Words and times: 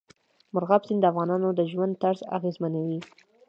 مورغاب 0.53 0.81
سیند 0.87 0.99
د 1.03 1.05
افغانانو 1.11 1.49
د 1.53 1.61
ژوند 1.71 1.93
طرز 2.03 2.19
اغېزمنوي. 2.37 2.99